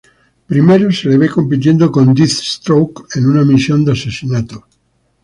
Primero 0.51 0.85
se 0.97 1.05
le 1.09 1.15
ve 1.21 1.27
compitiendo 1.37 1.85
con 1.95 2.07
Deathstroke 2.15 3.05
en 3.19 3.23
una 3.31 3.45
misión 3.51 3.85
de 3.85 3.91
asesinato. 3.91 4.65